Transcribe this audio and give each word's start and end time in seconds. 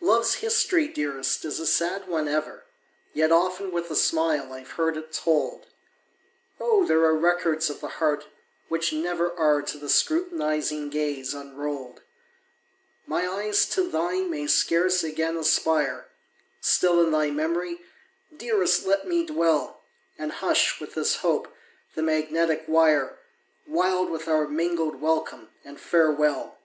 Love's 0.00 0.34
history, 0.42 0.88
dearest, 0.88 1.44
is 1.44 1.60
a 1.60 1.64
sad 1.64 2.08
one 2.08 2.26
ever, 2.26 2.64
Yet 3.12 3.30
often 3.30 3.70
with 3.70 3.88
a 3.88 3.94
smile 3.94 4.52
I've 4.52 4.72
heard 4.72 4.96
it 4.96 5.12
told! 5.12 5.68
Oh, 6.58 6.84
there 6.84 7.04
are 7.04 7.14
records 7.14 7.70
of 7.70 7.80
the 7.80 7.86
heart 8.02 8.26
which 8.66 8.92
never 8.92 9.32
Are 9.38 9.62
to 9.62 9.78
the 9.78 9.88
scrutinizing 9.88 10.90
gaze 10.90 11.34
unrolled! 11.34 12.02
My 13.06 13.24
eyes 13.28 13.64
to 13.66 13.82
thine 13.88 14.28
may 14.28 14.48
scarce 14.48 15.04
again 15.04 15.36
aspire 15.36 16.08
Still 16.60 17.00
in 17.04 17.12
thy 17.12 17.30
memory, 17.30 17.80
dearest 18.36 18.84
let 18.86 19.06
me 19.06 19.24
dwell, 19.24 19.84
And 20.18 20.32
hush, 20.32 20.80
with 20.80 20.94
this 20.94 21.18
hope, 21.18 21.46
the 21.94 22.02
magnetic 22.02 22.64
wire, 22.66 23.20
Wild 23.68 24.10
with 24.10 24.26
our 24.26 24.48
mingled 24.48 25.00
welcome 25.00 25.50
and 25.64 25.80
farewell! 25.80 26.58